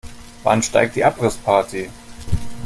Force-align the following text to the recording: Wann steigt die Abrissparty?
Wann 0.41 0.63
steigt 0.63 0.95
die 0.95 1.03
Abrissparty? 1.03 1.91